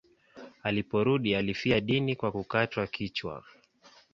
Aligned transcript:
Aliporudi 0.63 1.35
alifia 1.35 1.79
dini 1.81 2.15
kwa 2.15 2.31
kukatwa 2.31 2.87
kichwa. 2.87 3.43